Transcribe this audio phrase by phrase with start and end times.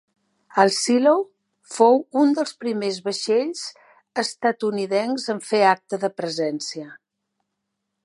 [0.61, 1.19] El "Shiloh"
[1.73, 3.63] fou un dels primers vaixells
[4.25, 6.93] estatunidencs en fer acte de presència.